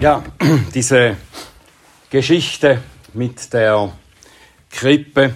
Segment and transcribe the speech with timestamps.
[0.00, 0.24] Ja,
[0.74, 1.18] diese
[2.08, 2.80] Geschichte
[3.12, 3.92] mit der
[4.70, 5.34] Krippe,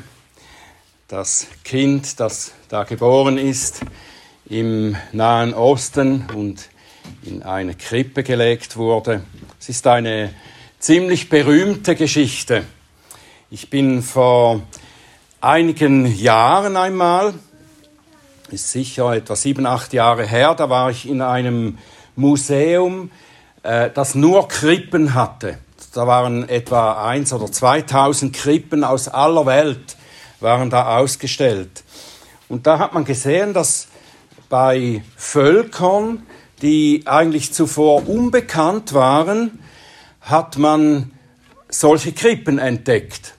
[1.07, 3.83] das Kind, das da geboren ist
[4.47, 6.71] im Nahen Osten und
[7.25, 9.25] in eine Krippe gelegt wurde.
[9.61, 10.33] Es ist eine
[10.79, 12.65] ziemlich berühmte Geschichte.
[13.51, 14.63] Ich bin vor
[15.43, 17.35] einigen Jahren einmal,
[18.51, 21.77] ist sicher etwa sieben, acht Jahre her, da war ich in einem
[22.17, 23.11] Museum
[23.65, 25.59] äh, das nur Krippen hatte.
[25.93, 29.97] Da waren etwa eins oder 2000 Krippen aus aller Welt
[30.41, 31.83] waren da ausgestellt.
[32.49, 33.89] Und da hat man gesehen, dass
[34.49, 36.27] bei Völkern,
[36.63, 39.59] die eigentlich zuvor unbekannt waren,
[40.21, 41.13] hat man
[41.69, 43.35] solche Krippen entdeckt.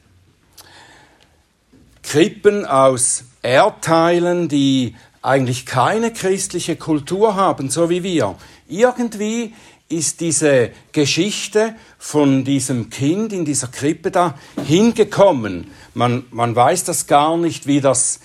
[2.02, 8.36] Krippen aus Erdteilen, die eigentlich keine christliche Kultur haben, so wie wir.
[8.68, 9.54] Irgendwie
[9.88, 15.70] ist diese Geschichte von diesem Kind in dieser Krippe da hingekommen.
[15.94, 18.20] Man, man weiß das gar nicht, wie das,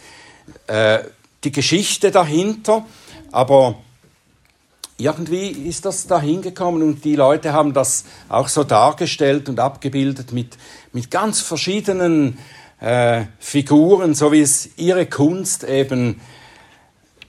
[0.67, 1.01] äh,
[1.45, 2.87] die Geschichte dahinter,
[3.31, 3.77] aber
[4.97, 10.33] irgendwie ist das da hingekommen und die Leute haben das auch so dargestellt und abgebildet
[10.33, 10.57] mit,
[10.93, 12.39] mit ganz verschiedenen
[12.81, 16.21] äh, Figuren, so wie es ihre Kunst eben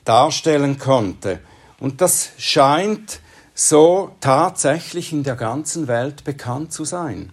[0.04, 1.40] darstellen konnte.
[1.80, 3.20] Und das scheint
[3.54, 7.32] so tatsächlich in der ganzen Welt bekannt zu sein.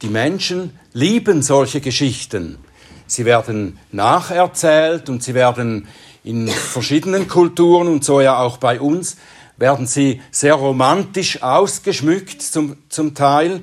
[0.00, 2.58] Die Menschen lieben solche Geschichten.
[3.06, 5.88] Sie werden nacherzählt und sie werden
[6.24, 9.16] in verschiedenen Kulturen und so ja auch bei uns,
[9.56, 13.62] werden sie sehr romantisch ausgeschmückt zum, zum Teil.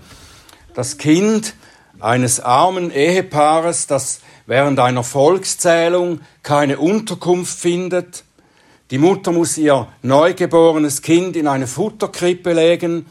[0.73, 1.55] Das Kind
[1.99, 8.23] eines armen Ehepaares, das während einer Volkszählung keine Unterkunft findet,
[8.91, 13.05] die Mutter muss ihr neugeborenes Kind in eine Futterkrippe legen.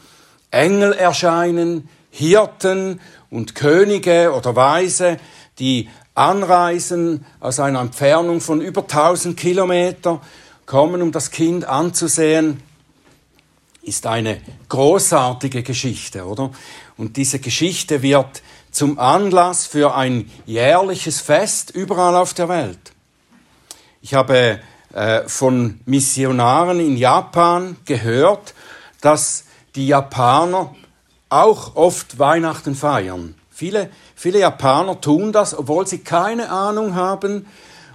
[0.51, 2.99] Engel erscheinen, Hirten
[3.29, 5.17] und Könige oder Weise,
[5.59, 10.21] die anreisen aus einer Entfernung von über 1000 Kilometer,
[10.65, 12.61] kommen, um das Kind anzusehen,
[13.81, 16.51] ist eine großartige Geschichte, oder?
[16.97, 22.91] Und diese Geschichte wird zum Anlass für ein jährliches Fest überall auf der Welt.
[24.01, 24.59] Ich habe
[24.93, 28.53] äh, von Missionaren in Japan gehört,
[29.01, 29.45] dass
[29.75, 30.75] die Japaner
[31.29, 33.35] auch oft Weihnachten feiern.
[33.49, 37.45] Viele, viele Japaner tun das, obwohl sie keine Ahnung haben,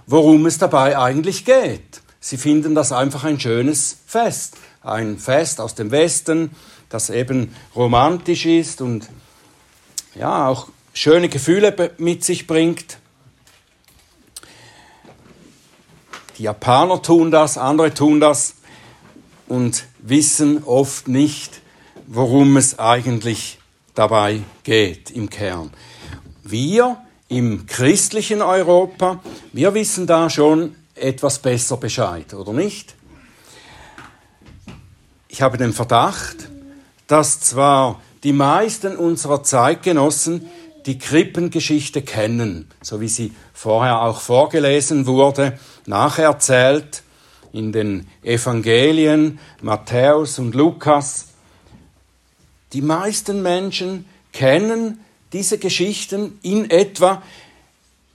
[0.07, 2.01] worum es dabei eigentlich geht.
[2.19, 4.57] Sie finden das einfach ein schönes Fest.
[4.81, 6.51] Ein Fest aus dem Westen,
[6.89, 9.09] das eben romantisch ist und
[10.13, 12.99] ja, auch schöne Gefühle mit sich bringt.
[16.37, 18.55] Die Japaner tun das, andere tun das
[19.47, 21.61] und wissen oft nicht,
[22.07, 23.59] worum es eigentlich
[23.93, 25.71] dabei geht im Kern.
[26.43, 26.97] Wir
[27.29, 29.21] im christlichen Europa,
[29.53, 32.95] wir wissen da schon etwas besser Bescheid, oder nicht?
[35.29, 36.49] Ich habe den Verdacht,
[37.07, 40.49] dass zwar die meisten unserer Zeitgenossen
[40.85, 47.03] die Krippengeschichte kennen, so wie sie vorher auch vorgelesen wurde, nacherzählt
[47.53, 51.27] in den Evangelien Matthäus und Lukas.
[52.73, 54.99] Die meisten Menschen kennen
[55.33, 57.23] diese Geschichten in etwa,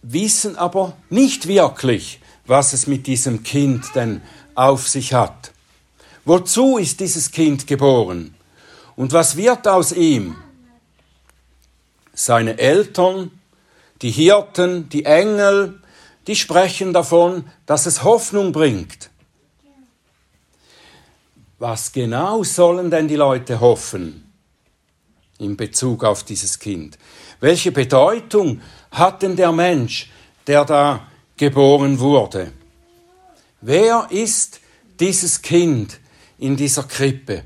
[0.03, 4.21] wissen aber nicht wirklich, was es mit diesem Kind denn
[4.55, 5.53] auf sich hat.
[6.25, 8.35] Wozu ist dieses Kind geboren?
[8.97, 10.37] Und was wird aus ihm?
[12.23, 13.31] Seine Eltern,
[14.03, 15.81] die Hirten, die Engel,
[16.27, 19.09] die sprechen davon, dass es Hoffnung bringt.
[21.59, 24.31] Was genau sollen denn die Leute hoffen
[25.39, 26.99] in Bezug auf dieses Kind?
[27.41, 28.61] Welche Bedeutung
[28.91, 30.11] hat denn der Mensch,
[30.47, 31.07] der da
[31.39, 32.53] geboren wurde?
[33.63, 34.61] Wer ist
[35.01, 35.99] dieses Kind
[36.37, 37.45] in dieser Krippe?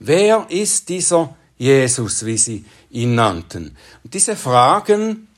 [0.00, 3.76] Wer ist dieser Jesus, wie sie ihn nannten?
[4.02, 5.28] Und diese Fragen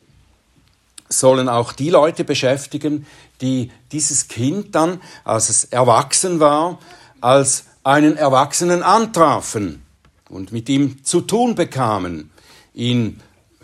[1.08, 3.06] sollen auch die Leute beschäftigen,
[3.40, 6.78] die dieses Kind dann, als es erwachsen war,
[7.20, 9.82] als einen Erwachsenen antrafen
[10.28, 12.30] und mit ihm zu tun bekamen,
[12.72, 13.20] ihn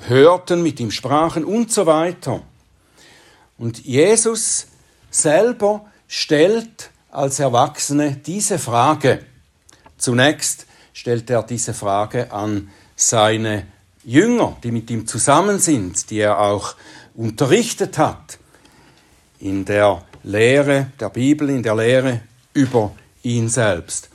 [0.09, 2.43] hörten, mit ihm sprachen und so weiter.
[3.57, 4.67] Und Jesus
[5.13, 9.25] selber stellt als Erwachsene diese Frage.
[9.97, 10.67] Zunächst
[10.99, 13.69] stellt er diese Frage an seine
[14.03, 16.75] Jünger, die mit ihm zusammen sind, die er auch
[17.15, 18.41] unterrichtet hat
[19.39, 22.23] in der Lehre der Bibel, in der Lehre
[22.53, 24.09] über ihn selbst.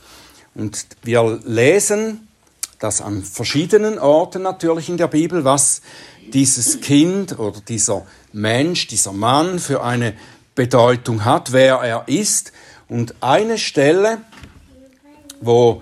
[0.55, 2.27] Und wir lesen
[2.79, 5.81] das an verschiedenen Orten natürlich in der Bibel, was
[6.33, 10.15] dieses Kind oder dieser Mensch, dieser Mann für eine
[10.53, 12.51] Bedeutung hat, wer er ist.
[12.89, 14.17] Und eine Stelle,
[15.39, 15.81] wo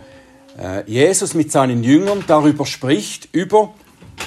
[0.86, 3.74] Jesus mit seinen Jüngern darüber spricht, über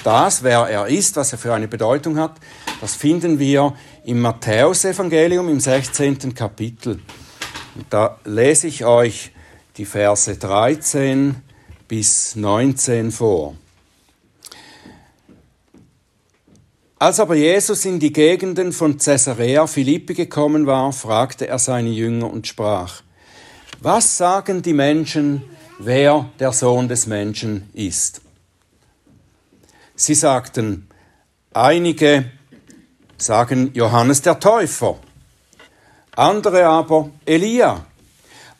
[0.03, 2.35] das, wer er ist, was er für eine Bedeutung hat,
[2.81, 3.73] das finden wir
[4.03, 6.33] im Matthäusevangelium im 16.
[6.33, 6.99] Kapitel.
[7.75, 9.31] Und da lese ich euch
[9.77, 11.35] die Verse 13
[11.87, 13.55] bis 19 vor.
[16.97, 22.31] Als aber Jesus in die Gegenden von Caesarea Philippi gekommen war, fragte er seine Jünger
[22.31, 23.01] und sprach,
[23.81, 25.43] was sagen die Menschen,
[25.79, 28.21] wer der Sohn des Menschen ist?
[29.95, 30.87] Sie sagten,
[31.53, 32.31] einige
[33.17, 34.97] sagen Johannes der Täufer,
[36.15, 37.85] andere aber Elia,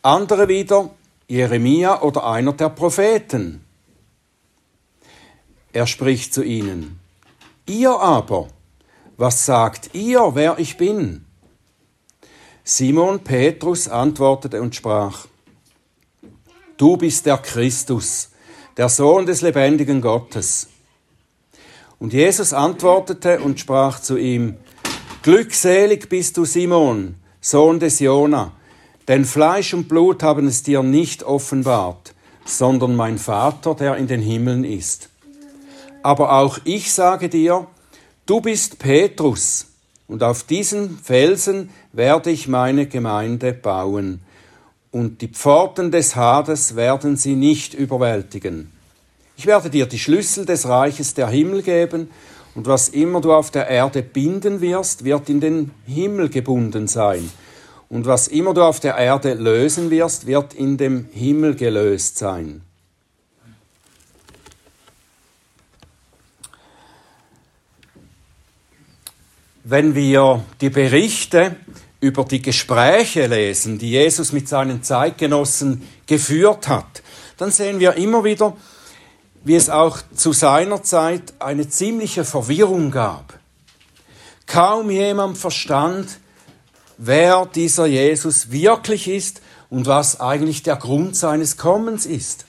[0.02, 0.90] andere wieder
[1.28, 3.64] Jeremia oder einer der Propheten.
[5.72, 7.00] Er spricht zu ihnen,
[7.66, 8.48] Ihr aber,
[9.16, 11.24] was sagt ihr, wer ich bin?
[12.62, 15.26] Simon Petrus antwortete und sprach,
[16.76, 18.30] Du bist der Christus,
[18.76, 20.68] der Sohn des lebendigen Gottes.
[21.98, 24.56] Und Jesus antwortete und sprach zu ihm,
[25.22, 28.52] Glückselig bist du, Simon, Sohn des Jona,
[29.08, 32.14] denn Fleisch und Blut haben es dir nicht offenbart,
[32.44, 35.08] sondern mein Vater, der in den Himmeln ist.
[36.02, 37.66] Aber auch ich sage dir,
[38.26, 39.66] du bist Petrus,
[40.08, 44.20] und auf diesen Felsen werde ich meine Gemeinde bauen,
[44.96, 48.72] und die Pforten des Hades werden sie nicht überwältigen.
[49.36, 52.08] Ich werde dir die Schlüssel des Reiches der Himmel geben,
[52.54, 57.30] und was immer du auf der Erde binden wirst, wird in den Himmel gebunden sein.
[57.90, 62.62] Und was immer du auf der Erde lösen wirst, wird in dem Himmel gelöst sein.
[69.68, 71.56] wenn wir die Berichte
[72.00, 77.02] über die Gespräche lesen, die Jesus mit seinen Zeitgenossen geführt hat,
[77.36, 78.56] dann sehen wir immer wieder,
[79.44, 83.38] wie es auch zu seiner Zeit eine ziemliche Verwirrung gab.
[84.46, 86.18] Kaum jemand verstand,
[86.98, 89.40] wer dieser Jesus wirklich ist
[89.70, 92.46] und was eigentlich der Grund seines Kommens ist.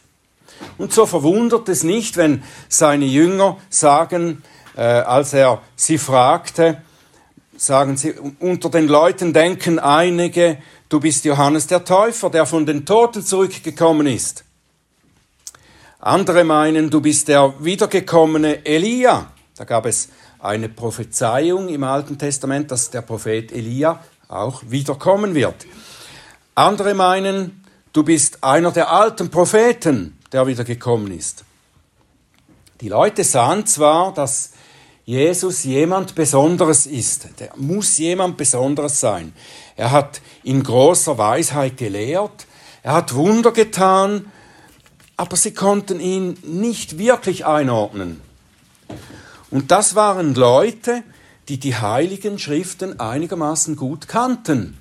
[0.77, 4.43] Und so verwundert es nicht, wenn seine Jünger sagen,
[4.75, 6.81] äh, als er sie fragte,
[7.57, 10.57] sagen sie, unter den Leuten denken einige,
[10.89, 14.43] du bist Johannes der Täufer, der von den Toten zurückgekommen ist.
[15.99, 19.31] Andere meinen, du bist der wiedergekommene Elia.
[19.55, 20.09] Da gab es
[20.39, 25.65] eine Prophezeiung im Alten Testament, dass der Prophet Elia auch wiederkommen wird.
[26.53, 27.63] Andere meinen,
[27.93, 31.43] du bist einer der alten Propheten, der wiedergekommen ist.
[32.81, 34.51] Die Leute sahen zwar, dass
[35.07, 37.29] Jesus jemand Besonderes ist.
[37.39, 39.31] Der muss jemand Besonderes sein.
[39.77, 42.45] Er hat in großer Weisheit gelehrt,
[42.83, 44.25] er hat Wunder getan,
[45.15, 48.19] aber sie konnten ihn nicht wirklich einordnen.
[49.49, 51.03] Und das waren Leute,
[51.47, 54.77] die die heiligen Schriften einigermaßen gut kannten.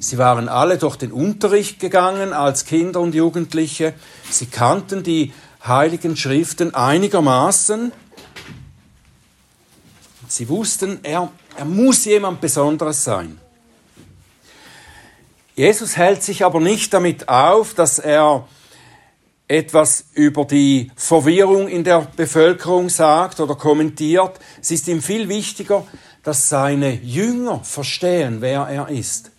[0.00, 3.94] Sie waren alle durch den Unterricht gegangen als Kinder und Jugendliche.
[4.28, 5.32] Sie kannten die
[5.64, 7.92] heiligen Schriften einigermaßen
[10.28, 13.40] Sie wussten, er, er muss jemand Besonderes sein.
[15.54, 18.46] Jesus hält sich aber nicht damit auf, dass er
[19.48, 24.38] etwas über die Verwirrung in der Bevölkerung sagt oder kommentiert.
[24.60, 25.86] Es ist ihm viel wichtiger,
[26.22, 29.30] dass seine Jünger verstehen, wer er ist.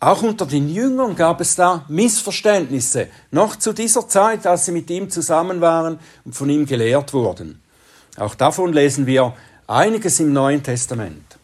[0.00, 4.90] Auch unter den Jüngern gab es da Missverständnisse, noch zu dieser Zeit, als sie mit
[4.90, 7.60] ihm zusammen waren und von ihm gelehrt wurden.
[8.16, 9.34] Auch davon lesen wir
[9.66, 11.38] einiges im Neuen Testament.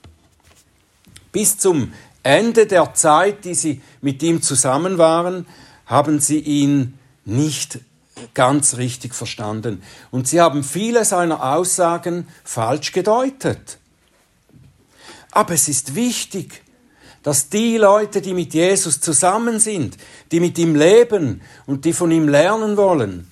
[1.31, 1.93] Bis zum
[2.23, 5.47] Ende der Zeit, die sie mit ihm zusammen waren,
[5.87, 7.81] haben sie ihn nicht
[8.33, 9.83] ganz richtig verstanden.
[10.11, 13.79] Und sie haben viele seiner Aussagen falsch gedeutet.
[15.31, 16.63] Aber es ist wichtig,
[17.23, 19.97] dass die Leute, die mit Jesus zusammen sind,
[20.31, 23.31] die mit ihm leben und die von ihm lernen wollen,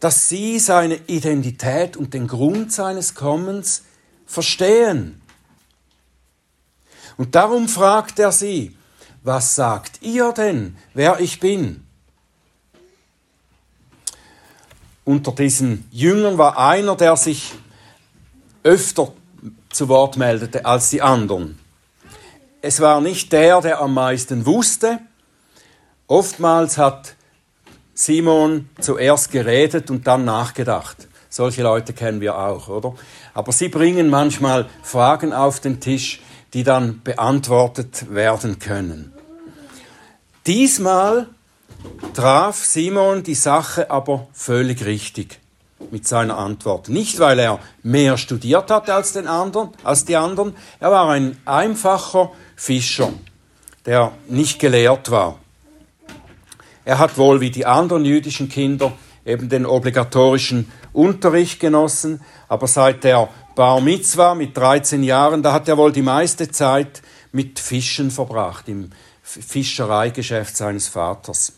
[0.00, 3.82] dass sie seine Identität und den Grund seines Kommens
[4.26, 5.20] verstehen.
[7.16, 8.76] Und darum fragt er sie,
[9.22, 11.84] was sagt ihr denn, wer ich bin?
[15.04, 17.54] Unter diesen Jüngern war einer, der sich
[18.62, 19.12] öfter
[19.70, 21.58] zu Wort meldete als die anderen.
[22.62, 25.00] Es war nicht der, der am meisten wusste.
[26.06, 27.14] Oftmals hat
[28.00, 31.08] Simon zuerst geredet und dann nachgedacht.
[31.28, 32.94] Solche Leute kennen wir auch, oder?
[33.34, 36.20] Aber sie bringen manchmal Fragen auf den Tisch,
[36.54, 39.12] die dann beantwortet werden können.
[40.46, 41.26] Diesmal
[42.14, 45.40] traf Simon die Sache aber völlig richtig
[45.90, 46.88] mit seiner Antwort.
[46.88, 51.36] Nicht, weil er mehr studiert hatte als, den anderen, als die anderen, er war ein
[51.44, 53.12] einfacher Fischer,
[53.86, 55.40] der nicht gelehrt war.
[56.88, 58.94] Er hat wohl wie die anderen jüdischen Kinder
[59.26, 65.68] eben den obligatorischen Unterricht genossen, aber seit der Bar Mitzwa mit 13 Jahren, da hat
[65.68, 68.88] er wohl die meiste Zeit mit Fischen verbracht, im
[69.22, 71.52] Fischereigeschäft seines Vaters.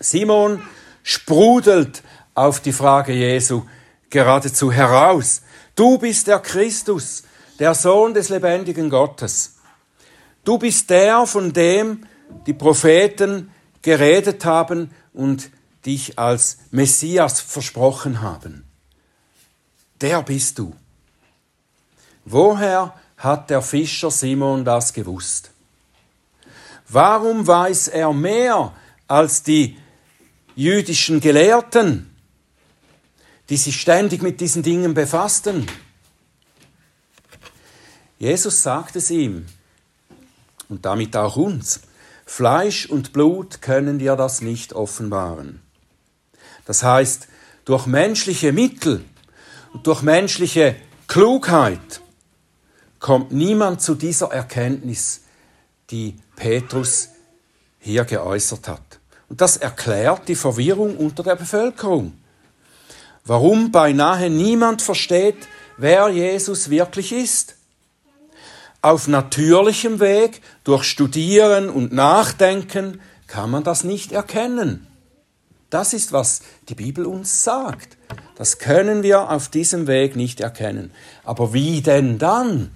[0.00, 0.60] Simon
[1.04, 2.02] sprudelt
[2.34, 3.62] auf die Frage Jesu
[4.10, 5.42] geradezu heraus.
[5.76, 7.22] Du bist der Christus,
[7.60, 9.58] der Sohn des lebendigen Gottes.
[10.44, 12.04] Du bist der, von dem
[12.48, 13.52] die Propheten
[13.82, 15.50] geredet haben und
[15.84, 18.64] dich als Messias versprochen haben.
[20.00, 20.74] Der bist du.
[22.24, 25.50] Woher hat der Fischer Simon das gewusst?
[26.88, 28.72] Warum weiß er mehr
[29.08, 29.76] als die
[30.54, 32.12] jüdischen Gelehrten?
[33.52, 35.66] die sich ständig mit diesen Dingen befassten.
[38.18, 39.46] Jesus sagt es ihm
[40.70, 41.82] und damit auch uns.
[42.24, 45.60] Fleisch und Blut können dir das nicht offenbaren.
[46.64, 47.28] Das heißt,
[47.64, 49.04] durch menschliche Mittel
[49.72, 50.76] und durch menschliche
[51.08, 52.00] Klugheit
[52.98, 55.22] kommt niemand zu dieser Erkenntnis,
[55.90, 57.08] die Petrus
[57.78, 59.00] hier geäußert hat.
[59.28, 62.12] Und das erklärt die Verwirrung unter der Bevölkerung
[63.24, 67.56] warum beinahe niemand versteht, wer Jesus wirklich ist.
[68.82, 74.86] Auf natürlichem Weg, durch Studieren und Nachdenken, kann man das nicht erkennen.
[75.70, 77.96] Das ist, was die Bibel uns sagt.
[78.36, 80.90] Das können wir auf diesem Weg nicht erkennen.
[81.24, 82.72] Aber wie denn dann?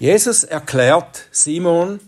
[0.00, 2.00] Jesus erklärt Simon,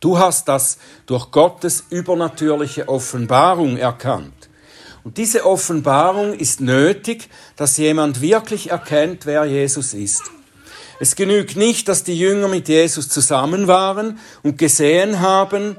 [0.00, 4.48] du hast das durch Gottes übernatürliche Offenbarung erkannt.
[5.02, 10.22] Und diese Offenbarung ist nötig, dass jemand wirklich erkennt, wer Jesus ist.
[11.00, 15.76] Es genügt nicht, dass die Jünger mit Jesus zusammen waren und gesehen haben,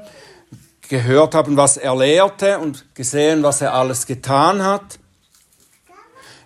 [0.88, 4.98] gehört haben, was er lehrte und gesehen, was er alles getan hat.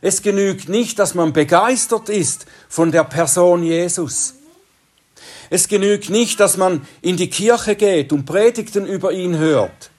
[0.00, 4.34] Es genügt nicht, dass man begeistert ist von der Person Jesus.
[5.50, 9.90] Es genügt nicht, dass man in die Kirche geht und Predigten über ihn hört.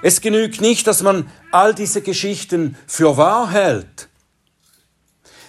[0.00, 4.08] Es genügt nicht, dass man all diese Geschichten für wahr hält.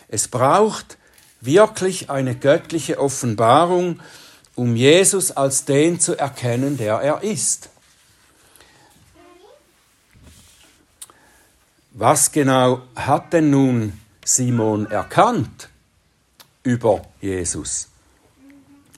[0.08, 0.98] Es braucht
[1.42, 4.00] wirklich eine göttliche Offenbarung,
[4.56, 7.70] um Jesus als den zu erkennen, der er ist.
[11.92, 15.70] Was genau hat denn nun Simon erkannt
[16.64, 17.88] über Jesus?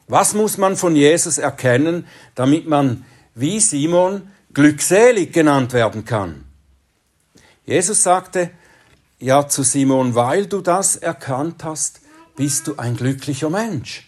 [0.08, 3.06] Was muss man von Jesus erkennen, damit man
[3.36, 6.46] wie Simon glückselig genannt werden kann.
[7.66, 8.50] Jesus sagte
[9.20, 12.02] ja zu Simon, weil du das erkannt hast,
[12.40, 14.08] bist du ein glücklicher Mensch.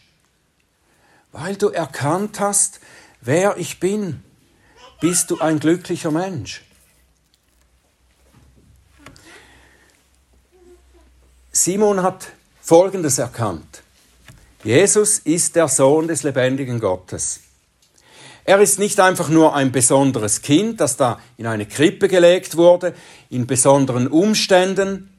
[1.34, 2.80] Weil du erkannt hast,
[3.20, 4.24] wer ich bin,
[5.02, 6.62] bist du ein glücklicher Mensch.
[11.52, 12.30] Simon hat
[12.62, 13.84] Folgendes erkannt.
[14.64, 17.42] Jesus ist der Sohn des lebendigen Gottes.
[18.46, 22.96] Er ist nicht einfach nur ein besonderes Kind, das da in eine Krippe gelegt wurde,
[23.30, 25.11] in besonderen Umständen.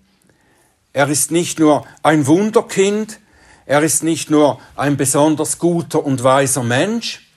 [0.92, 3.18] Er ist nicht nur ein Wunderkind,
[3.64, 7.28] er ist nicht nur ein besonders guter und weiser Mensch.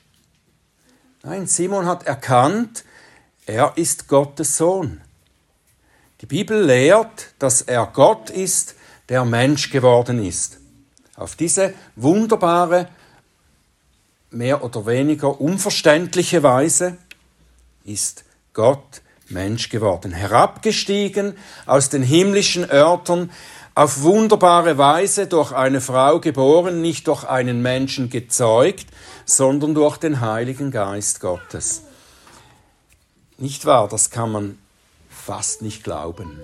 [1.24, 2.84] Nein, Simon hat erkannt,
[3.46, 5.02] er ist Gottes Sohn.
[6.22, 8.76] Die Bibel lehrt, dass er Gott ist,
[9.10, 10.58] der Mensch geworden ist.
[11.16, 12.90] Auf diese wunderbare
[14.32, 16.98] mehr oder weniger unverständliche Weise
[17.86, 23.32] ist Gott Mensch geworden, herabgestiegen aus den himmlischen Örtern,
[23.74, 28.86] auf wunderbare Weise durch eine Frau geboren, nicht durch einen Menschen gezeugt,
[29.26, 31.82] sondern durch den Heiligen Geist Gottes.
[33.38, 34.58] Nicht wahr, das kann man
[35.10, 36.40] fast nicht glauben.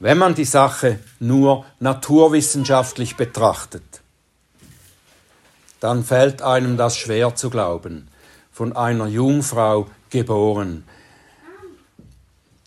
[0.00, 4.02] Wenn man die Sache nur naturwissenschaftlich betrachtet,
[5.80, 8.08] dann fällt einem das schwer zu glauben.
[8.50, 10.84] Von einer Jungfrau geboren.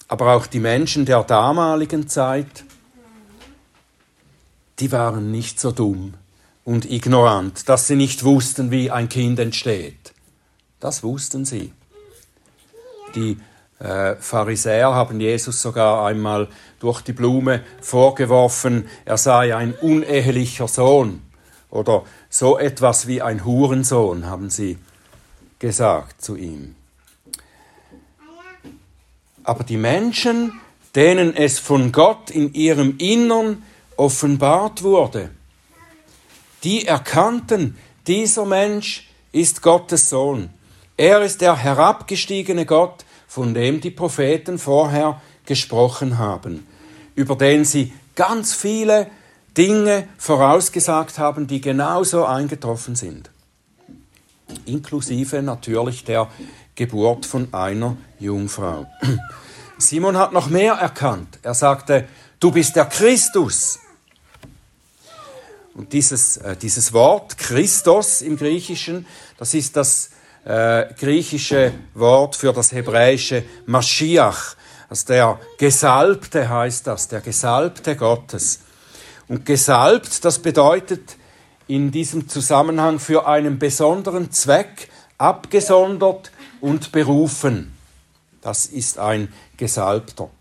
[0.07, 2.65] Aber auch die Menschen der damaligen Zeit,
[4.79, 6.15] die waren nicht so dumm
[6.65, 10.13] und ignorant, dass sie nicht wussten, wie ein Kind entsteht.
[10.79, 11.71] Das wussten sie.
[13.15, 13.37] Die
[13.79, 16.49] äh, Pharisäer haben Jesus sogar einmal
[16.79, 21.21] durch die Blume vorgeworfen, er sei ein unehelicher Sohn
[21.69, 24.77] oder so etwas wie ein Hurensohn, haben sie
[25.59, 26.74] gesagt zu ihm.
[29.45, 30.59] Aber die Menschen,
[30.95, 33.63] denen es von Gott in ihrem Innern
[33.95, 35.29] offenbart wurde,
[36.63, 40.49] die erkannten, dieser Mensch ist Gottes Sohn.
[40.97, 46.65] Er ist der herabgestiegene Gott, von dem die Propheten vorher gesprochen haben,
[47.15, 49.11] über den sie ganz viele
[49.55, 53.29] Dinge vorausgesagt haben, die genauso eingetroffen sind.
[54.65, 56.29] Inklusive natürlich der
[56.75, 58.85] Geburt von einer Jungfrau.
[59.77, 61.39] Simon hat noch mehr erkannt.
[61.41, 62.07] Er sagte,
[62.39, 63.79] du bist der Christus.
[65.73, 69.05] Und dieses, äh, dieses Wort Christos im Griechischen,
[69.37, 70.11] das ist das
[70.45, 74.55] äh, griechische Wort für das hebräische Maschiach.
[74.89, 78.59] Also der Gesalbte heißt das, der Gesalbte Gottes.
[79.27, 81.17] Und gesalbt, das bedeutet
[81.67, 86.31] in diesem Zusammenhang für einen besonderen Zweck, abgesondert
[86.65, 87.71] und berufen.
[88.41, 90.31] Das ist ein Gesalbter.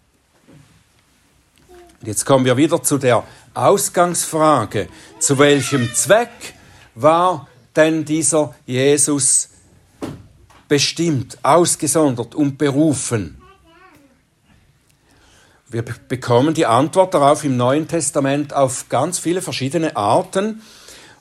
[2.03, 4.89] Jetzt kommen wir wieder zu der Ausgangsfrage.
[5.19, 6.31] Zu welchem Zweck
[6.95, 9.51] war denn dieser Jesus
[10.67, 13.43] bestimmt, ausgesondert und berufen?
[15.69, 20.63] Wir bekommen die Antwort darauf im Neuen Testament auf ganz viele verschiedene Arten.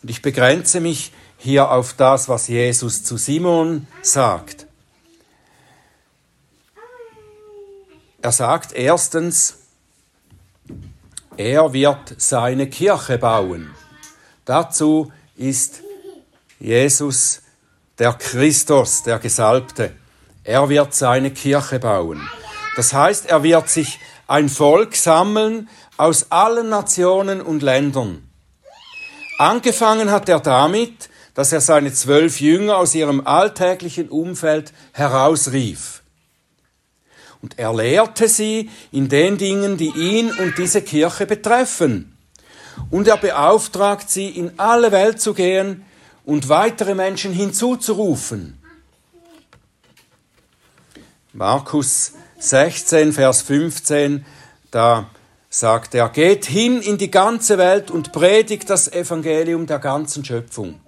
[0.01, 4.67] Und ich begrenze mich hier auf das, was Jesus zu Simon sagt.
[8.23, 9.55] Er sagt erstens,
[11.35, 13.69] er wird seine Kirche bauen.
[14.45, 15.81] Dazu ist
[16.57, 17.41] Jesus
[17.99, 19.91] der Christus, der Gesalbte.
[20.45, 22.21] Er wird seine Kirche bauen.
[22.77, 28.25] Das heißt, er wird sich ein Volk sammeln aus allen Nationen und Ländern.
[29.37, 36.02] Angefangen hat er damit, dass er seine zwölf Jünger aus ihrem alltäglichen Umfeld herausrief.
[37.43, 42.17] Und er lehrte sie in den Dingen, die ihn und diese Kirche betreffen.
[42.89, 45.83] Und er beauftragt sie, in alle Welt zu gehen
[46.25, 48.57] und weitere Menschen hinzuzurufen.
[51.33, 54.25] Markus 16, Vers 15,
[54.71, 55.09] da
[55.49, 60.79] sagt er, geht hin in die ganze Welt und predigt das Evangelium der ganzen Schöpfung.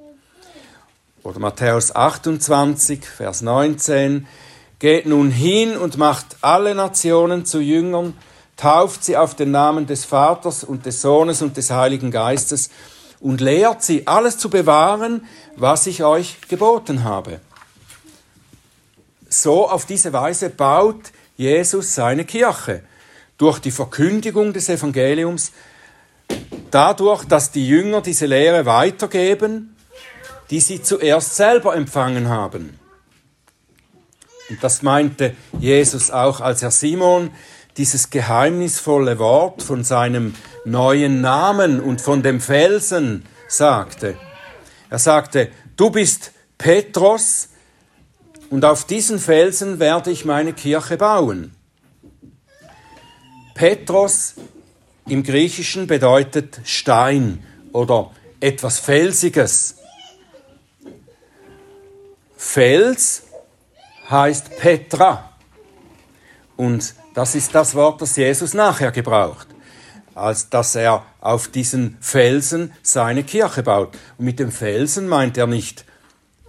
[1.22, 4.26] Oder Matthäus 28, Vers 19,
[4.80, 8.14] geht nun hin und macht alle Nationen zu Jüngern,
[8.58, 12.70] tauft sie auf den Namen des Vaters und des Sohnes und des Heiligen Geistes
[13.20, 17.40] und lehrt sie, alles zu bewahren, was ich euch geboten habe.
[19.30, 22.84] So auf diese Weise baut Jesus seine Kirche
[23.38, 25.52] durch die Verkündigung des Evangeliums,
[26.72, 29.76] dadurch, dass die Jünger diese Lehre weitergeben,
[30.50, 32.80] die sie zuerst selber empfangen haben.
[34.50, 37.32] Und das meinte Jesus auch, als er Simon
[37.78, 44.16] dieses geheimnisvolle Wort von seinem neuen Namen und von dem Felsen sagte.
[44.90, 47.50] Er sagte, du bist Petros,
[48.50, 51.54] und auf diesen Felsen werde ich meine Kirche bauen.
[53.54, 54.36] Petros
[55.08, 59.76] im Griechischen bedeutet Stein oder etwas Felsiges.
[62.38, 63.24] Fels
[64.10, 65.32] heißt Petra.
[66.56, 69.48] Und das ist das Wort, das Jesus nachher gebraucht,
[70.14, 73.98] als dass er auf diesen Felsen seine Kirche baut.
[74.18, 75.86] Und mit dem Felsen meint er nicht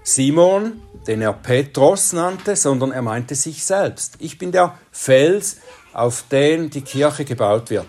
[0.03, 4.15] Simon, den er Petros nannte, sondern er meinte sich selbst.
[4.19, 5.59] Ich bin der Fels,
[5.93, 7.87] auf den die Kirche gebaut wird.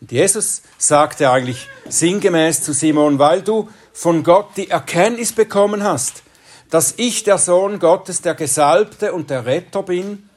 [0.00, 6.22] Und Jesus sagte eigentlich sinngemäß zu Simon, weil du von Gott die Erkenntnis bekommen hast,
[6.72, 10.30] dass ich der Sohn Gottes, der Gesalbte und der Retter bin,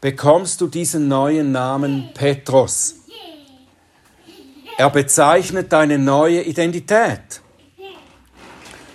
[0.00, 2.96] bekommst du diesen neuen Namen Petros.
[4.76, 7.40] Er bezeichnet deine neue Identität.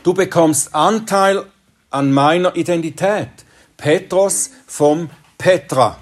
[0.03, 1.45] Du bekommst Anteil
[1.91, 3.29] an meiner Identität.
[3.77, 5.97] Petros vom Petra,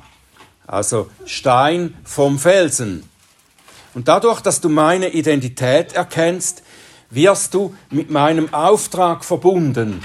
[0.65, 3.08] also Stein vom Felsen.
[3.93, 6.63] Und dadurch, dass du meine Identität erkennst,
[7.12, 10.04] wirst du mit meinem Auftrag verbunden.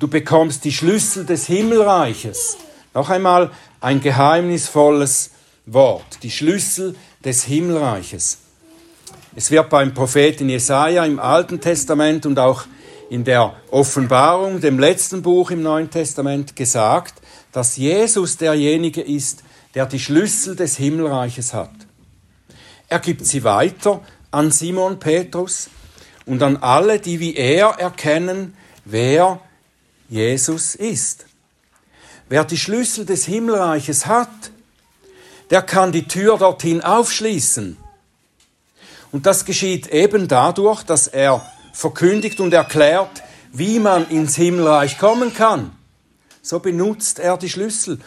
[0.00, 2.56] Du bekommst die Schlüssel des Himmelreiches.
[2.94, 3.50] Noch einmal
[3.82, 5.32] ein geheimnisvolles
[5.66, 8.38] Wort, die Schlüssel des Himmelreiches.
[9.36, 12.64] Es wird beim Propheten Jesaja im Alten Testament und auch
[13.10, 17.20] in der Offenbarung, dem letzten Buch im Neuen Testament, gesagt,
[17.52, 19.42] dass Jesus derjenige ist,
[19.74, 21.74] der die Schlüssel des Himmelreiches hat.
[22.88, 25.68] Er gibt sie weiter an Simon Petrus
[26.24, 29.42] und an alle, die wie er erkennen, wer
[30.10, 31.24] Jesus ist.
[32.28, 34.28] Wer die Schlüssel des Himmelreiches hat,
[35.50, 37.76] der kann die Tür dorthin aufschließen.
[39.12, 45.32] Und das geschieht eben dadurch, dass er verkündigt und erklärt, wie man ins Himmelreich kommen
[45.32, 45.72] kann.
[46.42, 47.98] So benutzt er die Schlüssel.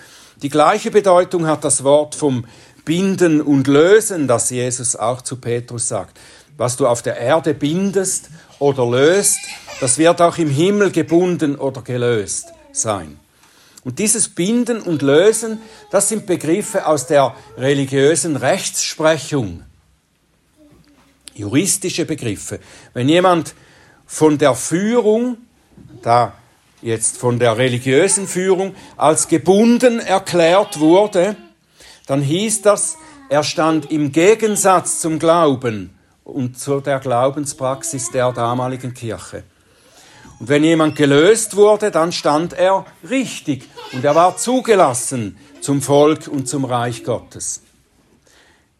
[0.42, 2.46] Die gleiche Bedeutung hat das Wort vom
[2.86, 6.20] Binden und Lösen, das Jesus auch zu Petrus sagt.
[6.58, 9.39] Was du auf der Erde bindest oder löst,
[9.80, 13.20] das wird auch im Himmel gebunden oder gelöst sein.
[13.84, 15.62] Und dieses Binden und Lösen,
[15.92, 19.63] das sind Begriffe aus der religiösen Rechtsprechung.
[21.34, 22.60] Juristische Begriffe.
[22.94, 23.56] Wenn jemand
[24.06, 25.38] von der Führung,
[26.02, 26.34] da
[26.82, 31.36] jetzt von der religiösen Führung, als gebunden erklärt wurde,
[32.06, 32.98] dann hieß das,
[33.30, 35.89] er stand im Gegensatz zum Glauben
[36.24, 39.44] und zu der Glaubenspraxis der damaligen Kirche.
[40.40, 46.28] Und wenn jemand gelöst wurde, dann stand er richtig und er war zugelassen zum Volk
[46.28, 47.62] und zum Reich Gottes.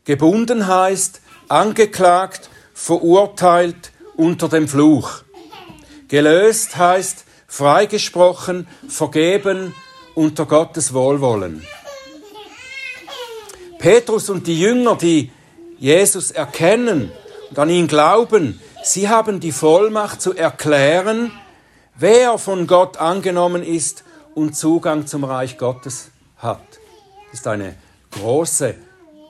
[0.06, 5.24] Gebunden heißt angeklagt, verurteilt unter dem Fluch.
[6.08, 9.74] Gelöst heißt freigesprochen, vergeben
[10.16, 11.66] unter Gottes Wohlwollen.
[13.80, 15.32] Petrus und die Jünger, die
[15.78, 17.12] Jesus erkennen
[17.54, 21.32] und an ihn glauben, sie haben die Vollmacht zu erklären,
[21.94, 26.64] wer von Gott angenommen ist und Zugang zum Reich Gottes hat.
[27.30, 27.76] Das ist eine
[28.10, 28.74] große,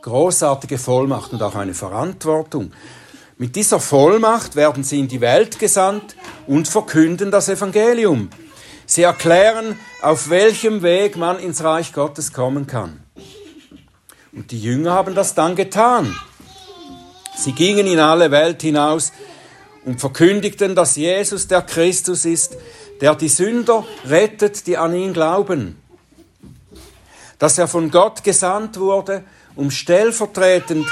[0.04, 2.72] großartige Vollmacht und auch eine Verantwortung.
[3.38, 6.16] Mit dieser Vollmacht werden sie in die Welt gesandt
[6.48, 8.30] und verkünden das Evangelium.
[8.86, 13.04] Sie erklären, auf welchem Weg man ins Reich Gottes kommen kann.
[14.32, 16.16] Und die Jünger haben das dann getan.
[17.36, 19.12] Sie gingen in alle Welt hinaus
[19.86, 22.58] und verkündigten, dass Jesus der Christus ist,
[23.02, 25.78] der die Sünder rettet, die an ihn glauben.
[27.40, 29.24] Dass er von Gott gesandt wurde,
[29.56, 30.86] um stellvertretend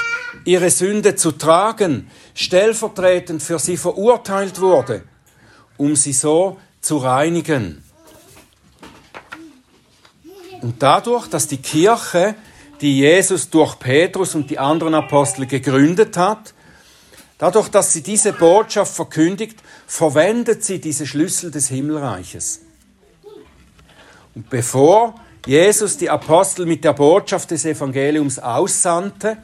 [0.44, 5.02] ihre Sünde zu tragen, stellvertretend für sie verurteilt wurde,
[5.76, 7.82] um sie so zu reinigen.
[10.60, 12.34] Und dadurch, dass die Kirche
[12.82, 16.52] die Jesus durch Petrus und die anderen Apostel gegründet hat.
[17.38, 22.60] Dadurch, dass sie diese Botschaft verkündigt, verwendet sie diese Schlüssel des Himmelreiches.
[24.34, 25.14] Und bevor
[25.46, 29.38] Jesus die Apostel mit der Botschaft des Evangeliums aussandte,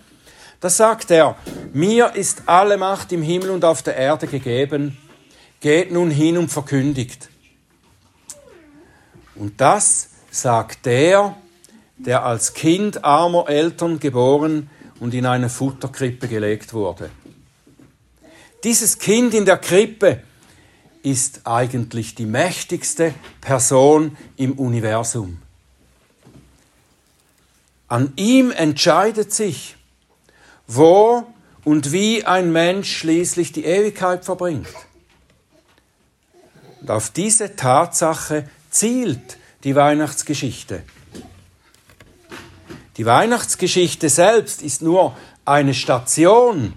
[0.61, 1.37] da sagt er,
[1.73, 4.97] mir ist alle Macht im Himmel und auf der Erde gegeben,
[5.61, 7.29] geht nun hin und verkündigt.
[9.37, 11.37] Und das sagt der,
[11.99, 17.11] der als Kind armer Eltern geboren und in eine Futterkrippe gelegt wurde.
[18.65, 20.23] Dieses Kind in der Krippe
[21.03, 25.39] ist eigentlich die mächtigste Person im Universum.
[27.87, 29.77] An ihm entscheidet sich,
[30.67, 31.25] wo
[31.65, 34.69] und wie ein Mensch schließlich die Ewigkeit verbringt.
[36.81, 40.83] Und auf diese Tatsache zielt die Weihnachtsgeschichte.
[42.99, 46.73] Die Weihnachtsgeschichte selbst ist nur eine Station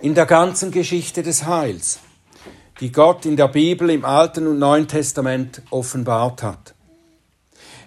[0.00, 2.00] in der ganzen Geschichte des Heils,
[2.80, 6.74] die Gott in der Bibel im Alten und Neuen Testament offenbart hat.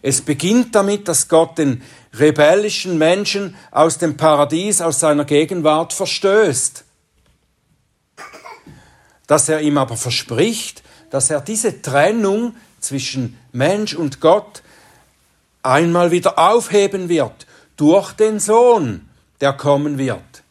[0.02, 1.82] Es beginnt damit, dass Gott den
[2.14, 6.86] rebellischen Menschen aus dem Paradies, aus seiner Gegenwart verstößt.
[9.28, 14.64] Dass er ihm aber verspricht, dass er diese Trennung zwischen Mensch und Gott
[15.62, 17.46] einmal wieder aufheben wird
[17.78, 19.10] durch den Sohn,
[19.42, 20.44] der kommen wird.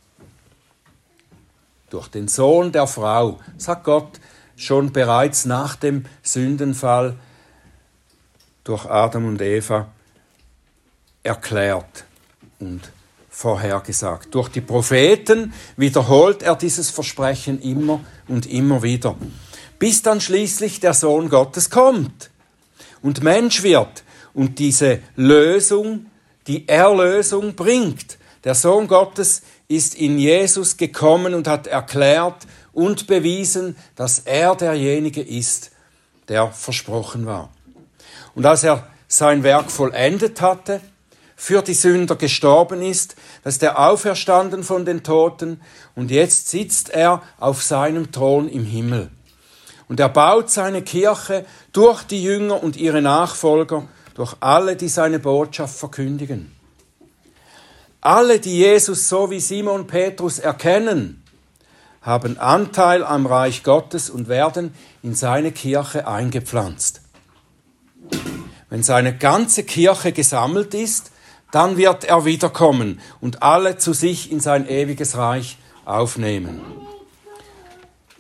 [1.91, 4.21] Durch den Sohn der Frau, sagt Gott
[4.57, 7.17] schon bereits nach dem Sündenfall
[8.63, 9.89] durch Adam und Eva
[11.23, 12.05] erklärt
[12.59, 12.81] und
[13.29, 14.35] vorhergesagt.
[14.35, 19.17] Durch die Propheten wiederholt er dieses Versprechen immer und immer wieder,
[19.79, 22.31] bis dann schließlich der Sohn Gottes kommt
[23.03, 26.07] und Mensch wird und diese Lösung
[26.47, 28.19] die Erlösung bringt.
[28.45, 35.23] Der Sohn Gottes ist in Jesus gekommen und hat erklärt und bewiesen, dass er derjenige
[35.23, 35.71] ist,
[36.29, 37.51] der versprochen war.
[38.35, 40.81] Und als er sein Werk vollendet hatte,
[41.37, 45.61] für die Sünder gestorben ist, dass der auferstanden von den Toten
[45.95, 49.11] und jetzt sitzt er auf seinem Thron im Himmel.
[49.89, 55.19] Und er baut seine Kirche durch die Jünger und ihre Nachfolger, durch alle, die seine
[55.19, 56.55] Botschaft verkündigen.
[58.01, 61.23] Alle, die Jesus so wie Simon Petrus erkennen,
[62.03, 67.01] haben Anteil am Reich Gottes und werden in seine Kirche eingepflanzt.
[68.69, 71.13] Wenn seine ganze Kirche gesammelt ist,
[71.51, 76.61] dann wird er wiederkommen und alle zu sich in sein ewiges Reich aufnehmen.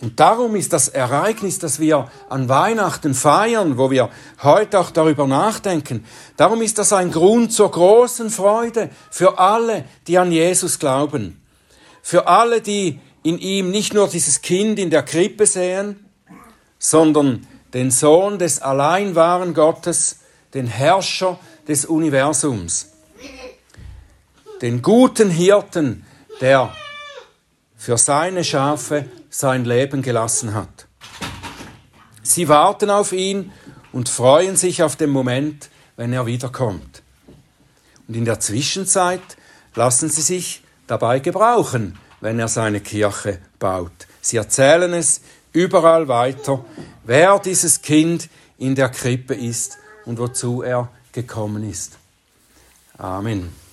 [0.00, 4.10] Und darum ist das Ereignis, das wir an Weihnachten feiern, wo wir
[4.42, 6.04] heute auch darüber nachdenken,
[6.36, 11.40] darum ist das ein Grund zur großen Freude für alle, die an Jesus glauben.
[12.02, 16.04] Für alle, die in ihm nicht nur dieses Kind in der Krippe sehen,
[16.78, 20.18] sondern den Sohn des allein wahren Gottes,
[20.52, 22.90] den Herrscher des Universums,
[24.60, 26.04] den guten Hirten,
[26.40, 26.74] der
[27.76, 30.86] für seine Schafe sein Leben gelassen hat.
[32.22, 33.50] Sie warten auf ihn
[33.92, 37.02] und freuen sich auf den Moment, wenn er wiederkommt.
[38.06, 39.36] Und in der Zwischenzeit
[39.74, 44.06] lassen sie sich dabei gebrauchen, wenn er seine Kirche baut.
[44.20, 45.20] Sie erzählen es
[45.52, 46.64] überall weiter,
[47.02, 51.98] wer dieses Kind in der Krippe ist und wozu er gekommen ist.
[52.98, 53.63] Amen.